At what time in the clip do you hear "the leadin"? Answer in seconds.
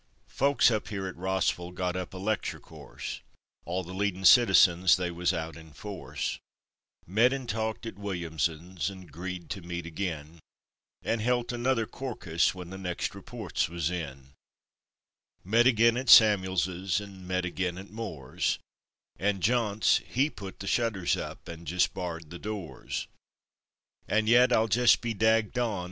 3.83-4.25